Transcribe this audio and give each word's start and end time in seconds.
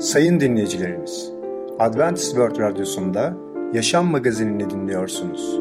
Sayın 0.00 0.40
dinleyicilerimiz, 0.40 1.32
Adventist 1.78 2.30
World 2.30 2.58
Radyosu'nda 2.58 3.34
Yaşam 3.72 4.06
Magazinini 4.06 4.70
dinliyorsunuz. 4.70 5.60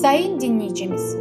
Sayın 0.00 0.40
dinleyicimiz, 0.40 1.16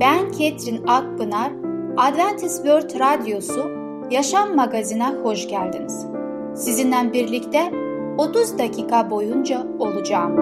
ben 0.00 0.30
Ketrin 0.30 0.86
Akpınar, 0.86 1.52
Adventist 1.96 2.56
World 2.56 3.00
Radyosu 3.00 3.70
Yaşam 4.10 4.56
Magazinine 4.56 5.14
hoş 5.22 5.48
geldiniz. 5.48 6.06
Sizinle 6.54 7.12
birlikte 7.12 7.72
30 8.18 8.58
dakika 8.58 9.10
boyunca 9.10 9.66
olacağım. 9.78 10.36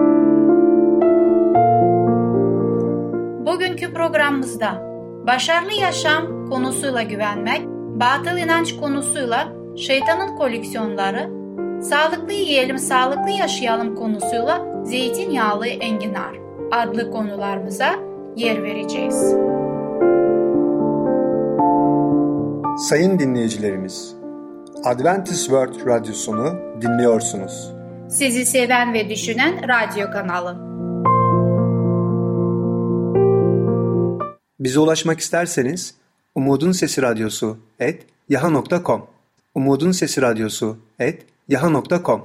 Bugünkü 3.45 3.93
programımızda 3.93 4.83
başarılı 5.27 5.73
yaşam 5.81 6.49
konusuyla 6.49 7.01
güvenmek, 7.01 7.74
batıl 7.99 8.37
inanç 8.37 8.75
konusuyla 8.75 9.47
şeytanın 9.77 10.35
koleksiyonları, 10.35 11.29
sağlıklı 11.81 12.33
yiyelim, 12.33 12.77
sağlıklı 12.77 13.29
yaşayalım 13.29 13.95
konusuyla 13.95 14.83
zeytinyağlı 14.83 15.67
enginar 15.67 16.35
adlı 16.71 17.11
konularımıza 17.11 17.95
yer 18.35 18.63
vereceğiz. 18.63 19.35
Sayın 22.89 23.19
dinleyicilerimiz, 23.19 24.15
Adventist 24.85 25.45
World 25.45 25.85
Radyosunu 25.85 26.59
dinliyorsunuz. 26.81 27.71
Sizi 28.09 28.45
seven 28.45 28.93
ve 28.93 29.09
düşünen 29.09 29.55
radyo 29.69 30.11
kanalı. 30.11 30.55
Bize 34.59 34.79
ulaşmak 34.79 35.19
isterseniz 35.19 35.95
Umutun 36.35 36.71
Sesi 36.71 37.01
Radyosu 37.01 37.57
et 37.79 38.05
yaha.com 38.29 39.01
Umutun 39.55 39.91
Sesi 39.91 40.21
Radyosu 40.21 40.77
et 40.99 41.25
yaha.com 41.47 42.21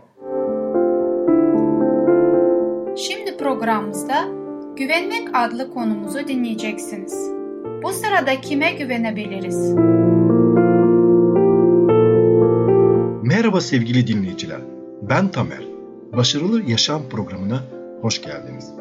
Şimdi 2.97 3.37
programımızda 3.37 4.29
Güvenmek 4.77 5.29
adlı 5.35 5.75
konumuzu 5.75 6.29
dinleyeceksiniz. 6.29 7.31
Bu 7.83 7.93
sırada 7.93 8.41
kime 8.41 8.73
güvenebiliriz? 8.73 9.75
Merhaba 13.23 13.61
sevgili 13.61 14.07
dinleyiciler. 14.07 14.61
Ben 15.03 15.29
Tamer. 15.29 15.65
Başarılı 16.13 16.63
Yaşam 16.63 17.09
programına 17.09 17.63
hoş 18.03 18.23
geldiniz. 18.23 18.73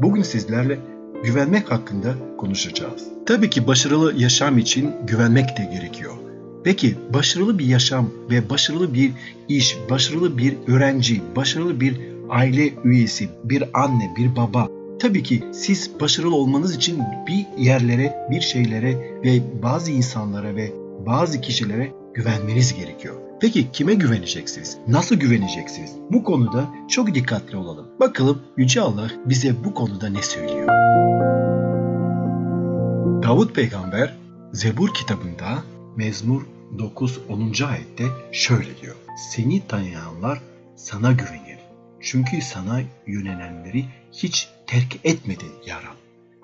Bugün 0.00 0.22
sizlerle 0.22 0.78
güvenmek 1.24 1.70
hakkında 1.70 2.14
konuşacağız. 2.38 3.04
Tabii 3.26 3.50
ki 3.50 3.66
başarılı 3.66 4.14
yaşam 4.16 4.58
için 4.58 4.90
güvenmek 5.06 5.56
de 5.58 5.68
gerekiyor. 5.72 6.14
Peki 6.64 6.96
başarılı 7.14 7.58
bir 7.58 7.66
yaşam 7.66 8.10
ve 8.30 8.50
başarılı 8.50 8.94
bir 8.94 9.12
iş, 9.48 9.78
başarılı 9.90 10.38
bir 10.38 10.54
öğrenci, 10.66 11.22
başarılı 11.36 11.80
bir 11.80 12.00
aile 12.30 12.70
üyesi, 12.84 13.28
bir 13.44 13.64
anne, 13.74 14.14
bir 14.16 14.36
baba 14.36 14.68
Tabii 14.98 15.22
ki 15.22 15.44
siz 15.52 15.90
başarılı 16.00 16.34
olmanız 16.34 16.74
için 16.74 16.98
bir 17.26 17.62
yerlere, 17.64 18.26
bir 18.30 18.40
şeylere 18.40 18.98
ve 19.24 19.62
bazı 19.62 19.90
insanlara 19.92 20.56
ve 20.56 20.72
bazı 21.06 21.40
kişilere 21.40 21.92
güvenmeniz 22.14 22.74
gerekiyor. 22.74 23.27
Peki 23.40 23.72
kime 23.72 23.94
güveneceksiniz? 23.94 24.78
Nasıl 24.88 25.16
güveneceksiniz? 25.16 25.92
Bu 26.10 26.24
konuda 26.24 26.68
çok 26.88 27.14
dikkatli 27.14 27.56
olalım. 27.56 27.86
Bakalım 28.00 28.42
Yüce 28.56 28.80
Allah 28.80 29.10
bize 29.24 29.64
bu 29.64 29.74
konuda 29.74 30.08
ne 30.08 30.22
söylüyor? 30.22 30.68
Davut 33.22 33.54
peygamber 33.54 34.16
Zebur 34.52 34.94
kitabında 34.94 35.62
Mezmur 35.96 36.42
9-10. 36.76 37.64
ayette 37.66 38.04
şöyle 38.32 38.80
diyor. 38.82 38.96
Seni 39.30 39.66
tanıyanlar 39.66 40.42
sana 40.76 41.12
güvenir. 41.12 41.58
Çünkü 42.00 42.40
sana 42.42 42.80
yönelenleri 43.06 43.84
hiç 44.12 44.48
terk 44.66 44.96
etmedin 45.04 45.52
ya 45.66 45.76
Rab. 45.76 45.96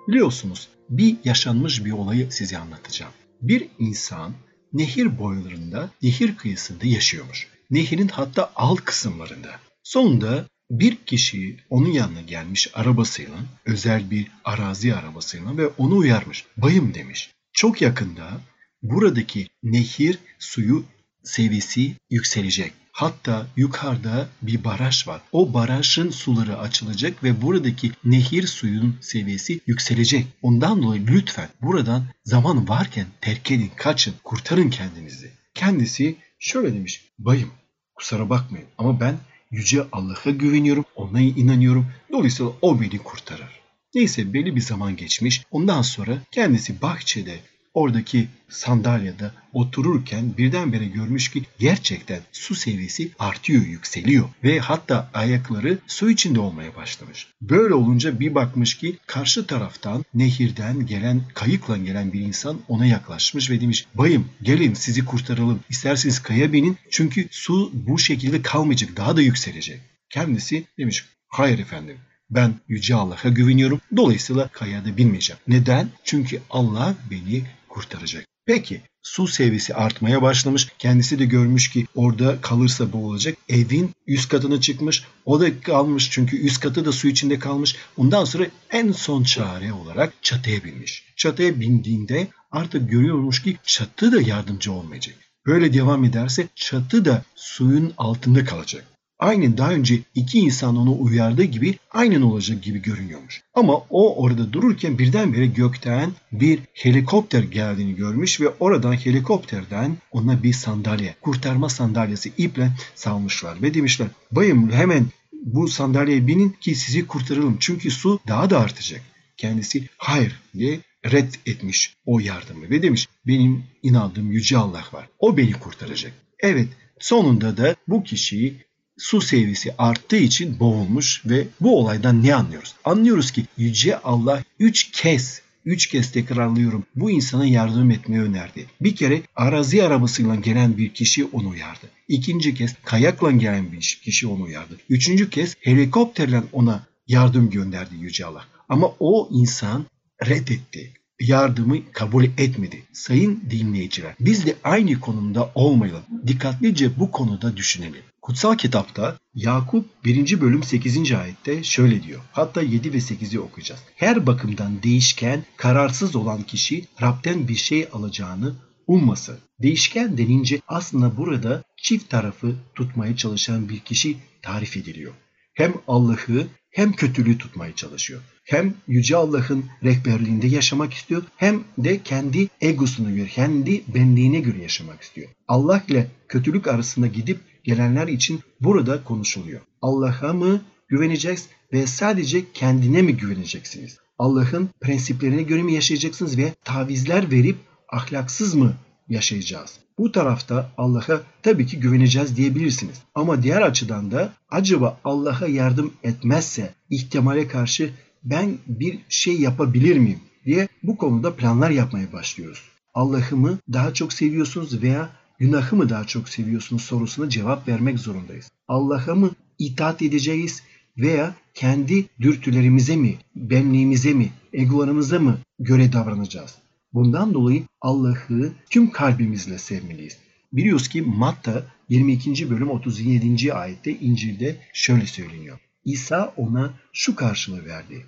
Biliyorsunuz 0.08 0.68
bir 0.90 1.16
yaşanmış 1.24 1.84
bir 1.84 1.92
olayı 1.92 2.32
size 2.32 2.58
anlatacağım. 2.58 3.12
Bir 3.42 3.68
insan 3.78 4.32
nehir 4.74 5.18
boylarında, 5.18 5.90
nehir 6.02 6.36
kıyısında 6.36 6.86
yaşıyormuş. 6.86 7.48
Nehirin 7.70 8.08
hatta 8.08 8.52
alt 8.56 8.80
kısımlarında. 8.80 9.50
Sonunda 9.82 10.46
bir 10.70 10.96
kişi 10.96 11.56
onun 11.70 11.90
yanına 11.90 12.20
gelmiş 12.20 12.70
arabasıyla, 12.74 13.36
özel 13.64 14.10
bir 14.10 14.30
arazi 14.44 14.94
arabasıyla 14.94 15.56
ve 15.56 15.66
onu 15.66 15.96
uyarmış. 15.96 16.44
Bayım 16.56 16.94
demiş. 16.94 17.30
Çok 17.52 17.82
yakında 17.82 18.40
buradaki 18.82 19.46
nehir 19.62 20.18
suyu 20.38 20.84
seviyesi 21.22 21.94
yükselecek. 22.10 22.72
Hatta 22.94 23.46
yukarıda 23.56 24.28
bir 24.42 24.64
baraj 24.64 25.08
var. 25.08 25.20
O 25.32 25.54
barajın 25.54 26.10
suları 26.10 26.58
açılacak 26.58 27.24
ve 27.24 27.42
buradaki 27.42 27.92
nehir 28.04 28.46
suyun 28.46 28.96
seviyesi 29.00 29.60
yükselecek. 29.66 30.26
Ondan 30.42 30.82
dolayı 30.82 31.06
lütfen 31.06 31.48
buradan 31.62 32.04
zaman 32.24 32.68
varken 32.68 33.06
terk 33.20 33.50
edin, 33.50 33.70
kaçın, 33.76 34.14
kurtarın 34.24 34.70
kendinizi. 34.70 35.30
Kendisi 35.54 36.16
şöyle 36.38 36.74
demiş. 36.74 37.04
Bayım 37.18 37.50
kusura 37.94 38.30
bakmayın 38.30 38.66
ama 38.78 39.00
ben 39.00 39.16
Yüce 39.50 39.86
Allah'a 39.92 40.30
güveniyorum, 40.30 40.84
ona 40.96 41.20
inanıyorum. 41.20 41.86
Dolayısıyla 42.12 42.52
o 42.62 42.80
beni 42.80 42.98
kurtarır. 42.98 43.60
Neyse 43.94 44.32
belli 44.32 44.56
bir 44.56 44.60
zaman 44.60 44.96
geçmiş. 44.96 45.42
Ondan 45.50 45.82
sonra 45.82 46.18
kendisi 46.30 46.82
bahçede 46.82 47.38
oradaki 47.74 48.28
sandalyede 48.48 49.30
otururken 49.52 50.36
birdenbire 50.36 50.84
görmüş 50.84 51.30
ki 51.30 51.42
gerçekten 51.58 52.20
su 52.32 52.54
seviyesi 52.54 53.10
artıyor, 53.18 53.62
yükseliyor 53.62 54.28
ve 54.44 54.58
hatta 54.58 55.10
ayakları 55.14 55.78
su 55.86 56.10
içinde 56.10 56.40
olmaya 56.40 56.76
başlamış. 56.76 57.26
Böyle 57.42 57.74
olunca 57.74 58.20
bir 58.20 58.34
bakmış 58.34 58.74
ki 58.74 58.98
karşı 59.06 59.46
taraftan 59.46 60.04
nehirden 60.14 60.86
gelen, 60.86 61.22
kayıkla 61.34 61.76
gelen 61.76 62.12
bir 62.12 62.20
insan 62.20 62.60
ona 62.68 62.86
yaklaşmış 62.86 63.50
ve 63.50 63.60
demiş 63.60 63.86
bayım 63.94 64.28
gelin 64.42 64.74
sizi 64.74 65.04
kurtaralım. 65.04 65.60
İsterseniz 65.68 66.22
kaya 66.22 66.52
binin 66.52 66.76
çünkü 66.90 67.28
su 67.30 67.70
bu 67.74 67.98
şekilde 67.98 68.42
kalmayacak 68.42 68.96
daha 68.96 69.16
da 69.16 69.22
yükselecek. 69.22 69.80
Kendisi 70.10 70.64
demiş 70.78 71.04
hayır 71.28 71.58
efendim 71.58 71.96
ben 72.30 72.54
Yüce 72.68 72.94
Allah'a 72.94 73.28
güveniyorum. 73.28 73.80
Dolayısıyla 73.96 74.48
kayada 74.48 74.96
binmeyeceğim. 74.96 75.40
Neden? 75.48 75.88
Çünkü 76.04 76.40
Allah 76.50 76.94
beni 77.10 77.42
kurtaracak. 77.74 78.24
Peki 78.46 78.82
su 79.02 79.26
seviyesi 79.26 79.74
artmaya 79.74 80.22
başlamış. 80.22 80.68
Kendisi 80.78 81.18
de 81.18 81.24
görmüş 81.24 81.70
ki 81.70 81.86
orada 81.94 82.40
kalırsa 82.40 82.92
boğulacak. 82.92 83.38
Evin 83.48 83.90
üst 84.06 84.28
katına 84.28 84.60
çıkmış. 84.60 85.04
O 85.24 85.40
da 85.40 85.60
kalmış 85.60 86.10
çünkü 86.10 86.36
üst 86.36 86.60
katı 86.60 86.84
da 86.84 86.92
su 86.92 87.08
içinde 87.08 87.38
kalmış. 87.38 87.76
Ondan 87.96 88.24
sonra 88.24 88.46
en 88.70 88.92
son 88.92 89.22
çare 89.22 89.72
olarak 89.72 90.12
çatıya 90.22 90.64
binmiş. 90.64 91.04
Çatıya 91.16 91.60
bindiğinde 91.60 92.28
artık 92.50 92.90
görüyormuş 92.90 93.42
ki 93.42 93.56
çatı 93.64 94.12
da 94.12 94.20
yardımcı 94.20 94.72
olmayacak. 94.72 95.16
Böyle 95.46 95.72
devam 95.72 96.04
ederse 96.04 96.48
çatı 96.54 97.04
da 97.04 97.22
suyun 97.34 97.94
altında 97.98 98.44
kalacak. 98.44 98.93
Aynen 99.18 99.58
daha 99.58 99.72
önce 99.72 100.00
iki 100.14 100.38
insan 100.38 100.76
onu 100.76 101.02
uyardığı 101.02 101.44
gibi 101.44 101.78
aynen 101.90 102.22
olacak 102.22 102.62
gibi 102.62 102.82
görünüyormuş. 102.82 103.42
Ama 103.54 103.76
o 103.90 104.22
orada 104.22 104.52
dururken 104.52 104.98
birdenbire 104.98 105.46
gökten 105.46 106.12
bir 106.32 106.60
helikopter 106.72 107.42
geldiğini 107.42 107.94
görmüş 107.94 108.40
ve 108.40 108.48
oradan 108.48 108.92
helikopterden 108.92 109.96
ona 110.12 110.42
bir 110.42 110.52
sandalye, 110.52 111.14
kurtarma 111.20 111.68
sandalyesi 111.68 112.32
iple 112.38 112.70
salmışlar 112.94 113.62
ve 113.62 113.74
demişler 113.74 114.08
bayım 114.32 114.70
hemen 114.70 115.06
bu 115.44 115.68
sandalyeye 115.68 116.26
binin 116.26 116.50
ki 116.50 116.74
sizi 116.74 117.06
kurtaralım 117.06 117.56
çünkü 117.60 117.90
su 117.90 118.20
daha 118.28 118.50
da 118.50 118.60
artacak. 118.60 119.00
Kendisi 119.36 119.88
hayır 119.96 120.40
diye 120.54 120.80
red 121.12 121.34
etmiş 121.46 121.94
o 122.06 122.20
yardımı 122.20 122.70
ve 122.70 122.82
demiş 122.82 123.08
benim 123.26 123.64
inandığım 123.82 124.32
yüce 124.32 124.56
Allah 124.56 124.84
var. 124.92 125.08
O 125.18 125.36
beni 125.36 125.52
kurtaracak. 125.52 126.12
Evet 126.40 126.68
sonunda 126.98 127.56
da 127.56 127.76
bu 127.88 128.04
kişiyi 128.04 128.64
su 128.98 129.20
seviyesi 129.20 129.74
arttığı 129.78 130.16
için 130.16 130.60
boğulmuş 130.60 131.22
ve 131.26 131.46
bu 131.60 131.78
olaydan 131.78 132.22
ne 132.22 132.34
anlıyoruz? 132.34 132.74
Anlıyoruz 132.84 133.30
ki 133.30 133.44
Yüce 133.56 133.98
Allah 133.98 134.42
üç 134.58 134.90
kez 134.90 135.44
üç 135.64 135.86
kez 135.86 136.12
tekrarlıyorum 136.12 136.84
bu 136.96 137.10
insana 137.10 137.46
yardım 137.46 137.90
etmeyi 137.90 138.22
önerdi. 138.22 138.66
Bir 138.80 138.96
kere 138.96 139.22
arazi 139.36 139.84
arabasıyla 139.84 140.34
gelen 140.34 140.76
bir 140.78 140.94
kişi 140.94 141.24
onu 141.24 141.48
uyardı. 141.48 141.86
İkinci 142.08 142.54
kez 142.54 142.74
kayakla 142.84 143.30
gelen 143.30 143.72
bir 143.72 144.00
kişi 144.04 144.26
onu 144.26 144.42
uyardı. 144.42 144.76
Üçüncü 144.88 145.30
kez 145.30 145.56
helikopterle 145.60 146.42
ona 146.52 146.86
yardım 147.08 147.50
gönderdi 147.50 147.94
Yüce 148.00 148.26
Allah. 148.26 148.44
Ama 148.68 148.94
o 149.00 149.28
insan 149.32 149.86
reddetti 150.26 150.92
yardımı 151.20 151.92
kabul 151.92 152.24
etmedi. 152.24 152.82
Sayın 152.92 153.44
dinleyiciler 153.50 154.14
biz 154.20 154.46
de 154.46 154.56
aynı 154.64 155.00
konumda 155.00 155.52
olmayalım. 155.54 156.02
Dikkatlice 156.26 156.98
bu 156.98 157.10
konuda 157.10 157.56
düşünelim. 157.56 158.02
Kutsal 158.22 158.56
kitapta 158.56 159.18
Yakup 159.34 160.04
1. 160.04 160.40
bölüm 160.40 160.62
8. 160.62 161.12
ayette 161.12 161.62
şöyle 161.62 162.02
diyor. 162.02 162.20
Hatta 162.32 162.62
7 162.62 162.92
ve 162.92 162.96
8'i 162.96 163.40
okuyacağız. 163.40 163.80
Her 163.96 164.26
bakımdan 164.26 164.82
değişken, 164.82 165.44
kararsız 165.56 166.16
olan 166.16 166.42
kişi 166.42 166.84
Rab'den 167.02 167.48
bir 167.48 167.54
şey 167.56 167.88
alacağını 167.92 168.54
umması. 168.86 169.38
Değişken 169.62 170.18
denince 170.18 170.60
aslında 170.68 171.16
burada 171.16 171.62
çift 171.76 172.10
tarafı 172.10 172.54
tutmaya 172.74 173.16
çalışan 173.16 173.68
bir 173.68 173.78
kişi 173.78 174.16
tarif 174.42 174.76
ediliyor. 174.76 175.12
Hem 175.54 175.74
Allah'ı 175.88 176.46
hem 176.74 176.92
kötülüğü 176.92 177.38
tutmaya 177.38 177.74
çalışıyor. 177.74 178.20
Hem 178.44 178.74
Yüce 178.88 179.16
Allah'ın 179.16 179.64
rehberliğinde 179.82 180.46
yaşamak 180.46 180.94
istiyor 180.94 181.22
hem 181.36 181.64
de 181.78 182.02
kendi 182.02 182.48
egosuna 182.60 183.10
göre, 183.10 183.28
kendi 183.28 183.82
benliğine 183.94 184.40
göre 184.40 184.62
yaşamak 184.62 185.02
istiyor. 185.02 185.28
Allah 185.48 185.84
ile 185.88 186.06
kötülük 186.28 186.68
arasında 186.68 187.06
gidip 187.06 187.40
gelenler 187.64 188.08
için 188.08 188.40
burada 188.60 189.04
konuşuluyor. 189.04 189.60
Allah'a 189.82 190.32
mı 190.32 190.62
güveneceğiz 190.88 191.48
ve 191.72 191.86
sadece 191.86 192.52
kendine 192.52 193.02
mi 193.02 193.16
güveneceksiniz? 193.16 193.98
Allah'ın 194.18 194.68
prensiplerine 194.80 195.42
göre 195.42 195.62
mi 195.62 195.74
yaşayacaksınız 195.74 196.38
ve 196.38 196.52
tavizler 196.64 197.30
verip 197.30 197.56
ahlaksız 197.88 198.54
mı 198.54 198.74
yaşayacağız? 199.08 199.78
Bu 199.98 200.12
tarafta 200.12 200.70
Allah'a 200.78 201.22
tabii 201.42 201.66
ki 201.66 201.80
güveneceğiz 201.80 202.36
diyebilirsiniz. 202.36 203.02
Ama 203.14 203.42
diğer 203.42 203.62
açıdan 203.62 204.10
da 204.10 204.32
acaba 204.50 205.00
Allah'a 205.04 205.46
yardım 205.46 205.92
etmezse 206.02 206.74
ihtimale 206.90 207.48
karşı 207.48 207.90
ben 208.24 208.58
bir 208.66 208.98
şey 209.08 209.40
yapabilir 209.40 209.98
miyim 209.98 210.20
diye 210.44 210.68
bu 210.82 210.96
konuda 210.96 211.36
planlar 211.36 211.70
yapmaya 211.70 212.12
başlıyoruz. 212.12 212.62
Allah'ı 212.94 213.36
mı 213.36 213.58
daha 213.72 213.94
çok 213.94 214.12
seviyorsunuz 214.12 214.82
veya 214.82 215.10
günahı 215.38 215.76
mı 215.76 215.88
daha 215.88 216.04
çok 216.04 216.28
seviyorsunuz 216.28 216.82
sorusuna 216.82 217.28
cevap 217.28 217.68
vermek 217.68 217.98
zorundayız. 217.98 218.50
Allah'a 218.68 219.14
mı 219.14 219.30
itaat 219.58 220.02
edeceğiz 220.02 220.62
veya 220.98 221.34
kendi 221.54 222.06
dürtülerimize 222.20 222.96
mi, 222.96 223.16
benliğimize 223.36 224.14
mi, 224.14 224.32
egolarımıza 224.52 225.18
mı 225.18 225.38
göre 225.58 225.92
davranacağız? 225.92 226.54
Bundan 226.94 227.34
dolayı 227.34 227.62
Allah'ı 227.80 228.52
tüm 228.70 228.90
kalbimizle 228.90 229.58
sevmeliyiz. 229.58 230.18
Biliyoruz 230.52 230.88
ki 230.88 231.02
Matta 231.02 231.66
22. 231.88 232.50
bölüm 232.50 232.70
37. 232.70 233.54
ayette 233.54 233.98
İncil'de 233.98 234.56
şöyle 234.72 235.06
söyleniyor. 235.06 235.58
İsa 235.84 236.34
ona 236.36 236.74
şu 236.92 237.16
karşılığı 237.16 237.64
verdi. 237.64 238.06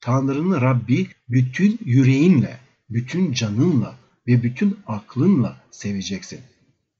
Tanrı'nın 0.00 0.60
Rabbi 0.60 1.06
bütün 1.28 1.78
yüreğinle, 1.84 2.56
bütün 2.90 3.32
canınla 3.32 3.98
ve 4.26 4.42
bütün 4.42 4.78
aklınla 4.86 5.56
seveceksin. 5.70 6.40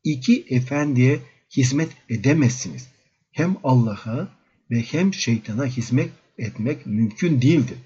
İki 0.04 0.44
efendiye 0.48 1.20
hizmet 1.56 1.90
edemezsiniz. 2.08 2.88
Hem 3.32 3.56
Allah'a 3.64 4.28
ve 4.70 4.80
hem 4.80 5.14
şeytana 5.14 5.66
hizmet 5.66 6.10
etmek 6.38 6.86
mümkün 6.86 7.42
değildir. 7.42 7.78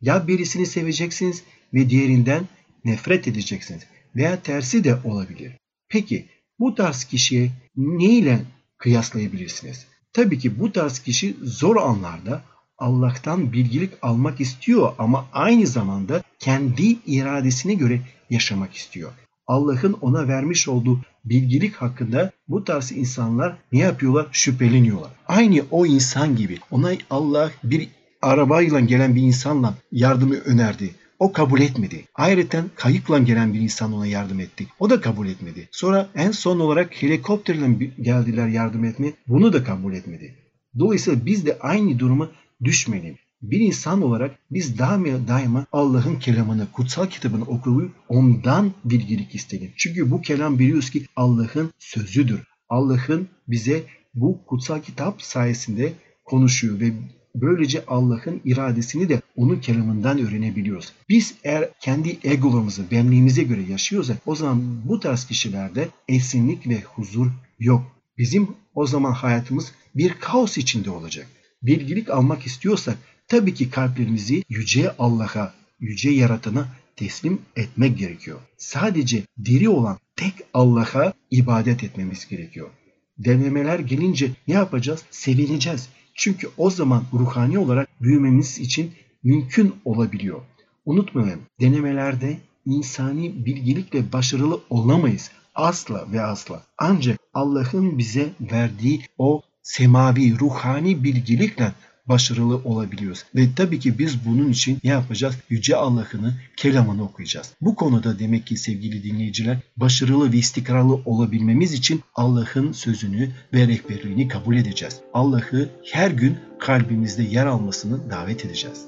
Ya 0.00 0.28
birisini 0.28 0.66
seveceksiniz 0.66 1.42
ve 1.74 1.90
diğerinden 1.90 2.48
nefret 2.84 3.28
edeceksiniz 3.28 3.82
veya 4.16 4.42
tersi 4.42 4.84
de 4.84 4.98
olabilir. 5.04 5.52
Peki 5.88 6.26
bu 6.58 6.74
tarz 6.74 7.04
kişiye 7.04 7.50
ne 7.76 8.04
ile 8.04 8.40
kıyaslayabilirsiniz? 8.78 9.86
Tabii 10.12 10.38
ki 10.38 10.60
bu 10.60 10.72
tarz 10.72 10.98
kişi 10.98 11.36
zor 11.42 11.76
anlarda 11.76 12.42
Allah'tan 12.78 13.52
bilgilik 13.52 13.92
almak 14.02 14.40
istiyor 14.40 14.92
ama 14.98 15.28
aynı 15.32 15.66
zamanda 15.66 16.22
kendi 16.38 16.96
iradesine 17.06 17.74
göre 17.74 18.00
yaşamak 18.30 18.74
istiyor. 18.74 19.12
Allah'ın 19.46 19.92
ona 19.92 20.28
vermiş 20.28 20.68
olduğu 20.68 21.00
bilgilik 21.24 21.74
hakkında 21.74 22.32
bu 22.48 22.64
tarz 22.64 22.92
insanlar 22.92 23.56
ne 23.72 23.78
yapıyorlar? 23.78 24.26
Şüpheleniyorlar. 24.32 25.10
Aynı 25.28 25.62
o 25.70 25.86
insan 25.86 26.36
gibi 26.36 26.58
ona 26.70 26.92
Allah 27.10 27.50
bir 27.64 27.88
arabayla 28.22 28.80
gelen 28.80 29.14
bir 29.14 29.22
insanla 29.22 29.74
yardımı 29.92 30.34
önerdi. 30.34 30.90
O 31.24 31.32
kabul 31.32 31.60
etmedi. 31.60 32.04
Ayrıca 32.14 32.64
kayıkla 32.74 33.18
gelen 33.18 33.54
bir 33.54 33.60
insan 33.60 33.92
ona 33.92 34.06
yardım 34.06 34.40
etti. 34.40 34.66
O 34.78 34.90
da 34.90 35.00
kabul 35.00 35.28
etmedi. 35.28 35.68
Sonra 35.72 36.08
en 36.14 36.30
son 36.30 36.60
olarak 36.60 37.02
helikopterle 37.02 37.90
geldiler 38.00 38.48
yardım 38.48 38.84
etmeye. 38.84 39.12
Bunu 39.28 39.52
da 39.52 39.64
kabul 39.64 39.94
etmedi. 39.94 40.34
Dolayısıyla 40.78 41.26
biz 41.26 41.46
de 41.46 41.58
aynı 41.58 41.98
duruma 41.98 42.30
düşmeyelim. 42.64 43.16
Bir 43.42 43.60
insan 43.60 44.02
olarak 44.02 44.38
biz 44.50 44.78
daima, 44.78 45.28
daima 45.28 45.66
Allah'ın 45.72 46.18
kelamını, 46.18 46.66
kutsal 46.72 47.06
kitabını 47.06 47.44
okuyup 47.44 47.92
ondan 48.08 48.72
bilgilik 48.84 49.34
isteyelim. 49.34 49.72
Çünkü 49.76 50.10
bu 50.10 50.20
kelam 50.20 50.58
biliyoruz 50.58 50.90
ki 50.90 51.06
Allah'ın 51.16 51.70
sözüdür. 51.78 52.40
Allah'ın 52.68 53.28
bize 53.48 53.82
bu 54.14 54.46
kutsal 54.46 54.82
kitap 54.82 55.22
sayesinde 55.22 55.92
konuşuyor 56.24 56.80
ve 56.80 56.92
böylece 57.34 57.84
Allah'ın 57.86 58.40
iradesini 58.44 59.08
de 59.08 59.22
onun 59.36 59.60
kelamından 59.60 60.18
öğrenebiliyoruz. 60.18 60.92
Biz 61.08 61.34
eğer 61.44 61.68
kendi 61.80 62.18
egolarımızı, 62.24 62.90
benliğimize 62.90 63.42
göre 63.42 63.62
yaşıyorsak 63.62 64.16
o 64.26 64.34
zaman 64.34 64.88
bu 64.88 65.00
tarz 65.00 65.26
kişilerde 65.26 65.88
esinlik 66.08 66.68
ve 66.68 66.80
huzur 66.80 67.30
yok. 67.58 67.82
Bizim 68.18 68.48
o 68.74 68.86
zaman 68.86 69.12
hayatımız 69.12 69.72
bir 69.94 70.14
kaos 70.20 70.58
içinde 70.58 70.90
olacak. 70.90 71.26
Bilgilik 71.62 72.10
almak 72.10 72.46
istiyorsak 72.46 72.98
tabii 73.28 73.54
ki 73.54 73.70
kalplerimizi 73.70 74.44
yüce 74.48 74.96
Allah'a, 74.98 75.54
yüce 75.80 76.10
yaratana 76.10 76.68
teslim 76.96 77.38
etmek 77.56 77.98
gerekiyor. 77.98 78.40
Sadece 78.56 79.22
diri 79.44 79.68
olan 79.68 79.98
tek 80.16 80.34
Allah'a 80.54 81.12
ibadet 81.30 81.84
etmemiz 81.84 82.28
gerekiyor. 82.28 82.70
Denemeler 83.18 83.78
gelince 83.78 84.30
ne 84.48 84.54
yapacağız? 84.54 85.02
Sevineceğiz. 85.10 85.88
Çünkü 86.14 86.48
o 86.56 86.70
zaman 86.70 87.04
ruhani 87.12 87.58
olarak 87.58 87.88
büyümemiz 88.00 88.58
için 88.58 88.92
mümkün 89.22 89.74
olabiliyor. 89.84 90.40
Unutmayın 90.86 91.40
denemelerde 91.60 92.38
insani 92.66 93.46
bilgilikle 93.46 94.12
başarılı 94.12 94.60
olamayız. 94.70 95.30
Asla 95.54 96.12
ve 96.12 96.22
asla. 96.22 96.62
Ancak 96.78 97.18
Allah'ın 97.34 97.98
bize 97.98 98.32
verdiği 98.40 99.02
o 99.18 99.42
semavi, 99.62 100.38
ruhani 100.38 101.04
bilgilikle 101.04 101.72
başarılı 102.08 102.56
olabiliyoruz. 102.64 103.24
Ve 103.34 103.46
tabii 103.56 103.78
ki 103.78 103.98
biz 103.98 104.26
bunun 104.26 104.50
için 104.50 104.78
ne 104.84 104.90
yapacağız? 104.90 105.34
Yüce 105.50 105.76
Allah'ını, 105.76 106.34
kelamını 106.56 107.04
okuyacağız. 107.04 107.52
Bu 107.60 107.74
konuda 107.74 108.18
demek 108.18 108.46
ki 108.46 108.56
sevgili 108.56 109.02
dinleyiciler 109.02 109.58
başarılı 109.76 110.32
ve 110.32 110.36
istikrarlı 110.36 110.94
olabilmemiz 111.04 111.72
için 111.72 112.00
Allah'ın 112.14 112.72
sözünü 112.72 113.30
ve 113.54 113.68
rehberliğini 113.68 114.28
kabul 114.28 114.56
edeceğiz. 114.56 115.00
Allah'ı 115.12 115.68
her 115.92 116.10
gün 116.10 116.36
kalbimizde 116.58 117.22
yer 117.22 117.46
almasını 117.46 118.10
davet 118.10 118.44
edeceğiz. 118.44 118.86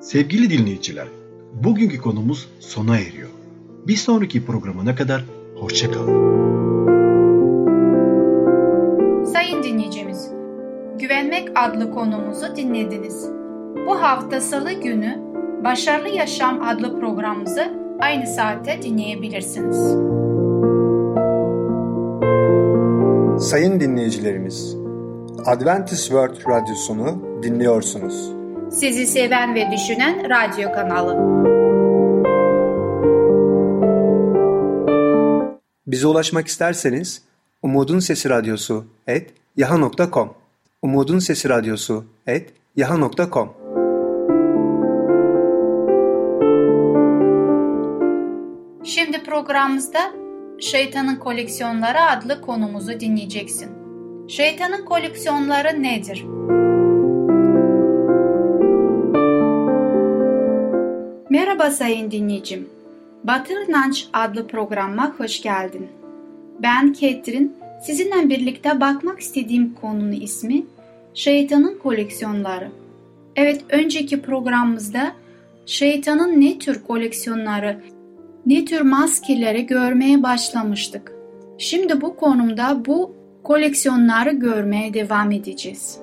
Sevgili 0.00 0.50
dinleyiciler, 0.50 1.08
bugünkü 1.64 1.98
konumuz 1.98 2.48
sona 2.60 2.98
eriyor. 2.98 3.28
Bir 3.86 3.96
sonraki 3.96 4.46
programına 4.46 4.94
kadar 4.94 5.24
hoşçakalın. 5.56 6.34
Sayın 9.24 9.62
dinleyicimiz, 9.62 10.30
Güvenmek 10.98 11.48
adlı 11.54 11.90
konumuzu 11.90 12.56
dinlediniz. 12.56 13.28
Bu 13.86 14.02
hafta 14.02 14.40
salı 14.40 14.72
günü 14.72 15.18
Başarılı 15.64 16.08
Yaşam 16.08 16.62
adlı 16.62 17.00
programımızı 17.00 17.72
aynı 18.00 18.26
saatte 18.26 18.82
dinleyebilirsiniz. 18.82 19.76
Sayın 23.48 23.80
dinleyicilerimiz, 23.80 24.76
Adventist 25.46 26.04
World 26.04 26.36
Radyosunu 26.48 27.42
dinliyorsunuz. 27.42 28.32
Sizi 28.70 29.06
seven 29.06 29.54
ve 29.54 29.70
düşünen 29.70 30.30
radyo 30.30 30.72
kanalı. 30.72 31.44
Bize 35.86 36.06
ulaşmak 36.06 36.46
isterseniz 36.46 37.22
Umutun 37.62 37.98
Sesi 37.98 38.30
Radyosu 38.30 38.84
et 39.06 39.30
yaha.com 39.56 40.43
Umutun 40.84 41.18
Sesi 41.18 41.48
Radyosu 41.48 42.04
et 42.26 42.52
yaha.com 42.76 43.48
Şimdi 48.84 49.22
programımızda 49.22 49.98
Şeytanın 50.60 51.16
Koleksiyonları 51.16 52.00
adlı 52.00 52.40
konumuzu 52.40 53.00
dinleyeceksin. 53.00 53.70
Şeytanın 54.28 54.84
koleksiyonları 54.84 55.82
nedir? 55.82 56.24
Merhaba 61.30 61.70
sayın 61.70 62.10
dinleyicim. 62.10 62.68
Batıl 63.24 63.68
İnanç 63.68 64.08
adlı 64.12 64.48
programıma 64.48 65.14
hoş 65.18 65.42
geldin. 65.42 65.88
Ben 66.62 66.92
Ketrin, 66.92 67.56
sizinle 67.86 68.28
birlikte 68.28 68.80
bakmak 68.80 69.20
istediğim 69.20 69.74
konunun 69.74 70.12
ismi 70.12 70.62
Şeytanın 71.14 71.78
Koleksiyonları. 71.78 72.70
Evet, 73.36 73.64
önceki 73.68 74.22
programımızda 74.22 75.12
şeytanın 75.66 76.40
ne 76.40 76.58
tür 76.58 76.82
koleksiyonları, 76.82 77.80
ne 78.46 78.64
tür 78.64 78.80
maskeleri 78.80 79.66
görmeye 79.66 80.22
başlamıştık. 80.22 81.12
Şimdi 81.58 82.00
bu 82.00 82.16
konumda 82.16 82.84
bu 82.86 83.16
koleksiyonları 83.42 84.30
görmeye 84.30 84.94
devam 84.94 85.32
edeceğiz. 85.32 85.98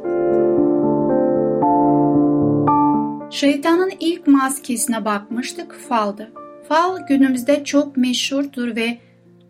Şeytanın 3.30 3.92
ilk 4.00 4.28
maskesine 4.28 5.06
bakmıştık 5.06 5.74
faldı. 5.90 6.32
Fal 6.70 6.98
günümüzde 7.08 7.64
çok 7.64 7.98
meşhurdur 7.98 8.76
ve 8.76 8.98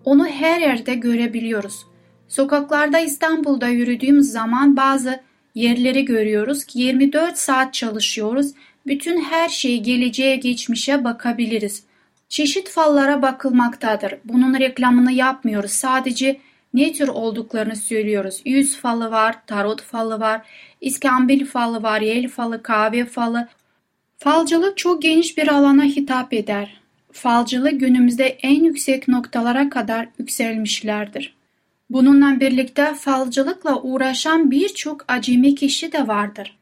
onu 0.06 0.28
her 0.28 0.62
yerde 0.62 0.96
görebiliyoruz. 0.96 1.86
Sokaklarda 2.28 3.00
İstanbul'da 3.00 3.68
yürüdüğümüz 3.68 4.32
zaman 4.32 4.78
bazı 4.78 5.20
yerleri 5.56 6.06
görüyoruz 6.06 6.66
ki 6.66 6.80
24 6.80 7.38
saat 7.38 7.74
çalışıyoruz. 7.74 8.52
Bütün 8.88 9.22
her 9.22 9.50
şeyi 9.50 9.84
geleceğe 9.84 10.36
geçmişe 10.36 11.04
bakabiliriz. 11.04 11.84
Çeşit 12.30 12.70
fallara 12.70 13.22
bakılmaktadır. 13.22 14.16
Bunun 14.26 14.60
reklamını 14.60 15.12
yapmıyoruz. 15.12 15.72
Sadece 15.72 16.40
ne 16.74 16.94
tür 16.94 17.08
olduklarını 17.08 17.76
söylüyoruz. 17.76 18.42
Yüz 18.46 18.78
falı 18.78 19.12
var, 19.12 19.46
tarot 19.48 19.82
falı 19.82 20.20
var, 20.20 20.42
iskambil 20.82 21.46
falı 21.46 21.84
var, 21.84 22.02
yel 22.02 22.30
falı, 22.30 22.64
kahve 22.64 23.06
falı. 23.06 23.48
Falcılık 24.18 24.78
çok 24.78 25.02
geniş 25.02 25.38
bir 25.38 25.48
alana 25.48 25.84
hitap 25.84 26.34
eder. 26.34 26.82
Falcılık 27.12 27.80
günümüzde 27.80 28.26
en 28.26 28.64
yüksek 28.64 29.08
noktalara 29.08 29.70
kadar 29.70 30.08
yükselmişlerdir. 30.20 31.41
Bununla 31.92 32.40
birlikte 32.40 32.94
falcılıkla 32.94 33.82
uğraşan 33.82 34.52
birçok 34.52 35.06
acemi 35.08 35.56
kişi 35.56 35.92
de 35.92 36.08
vardır. 36.08 36.58